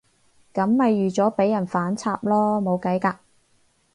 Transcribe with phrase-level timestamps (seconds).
[0.51, 3.17] 噉咪預咗畀人反插囉，冇計㗎